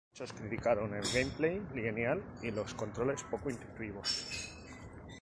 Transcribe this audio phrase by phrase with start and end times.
[0.13, 4.49] Muchos criticaron el gameplay lineal y los controles poco intuitivos.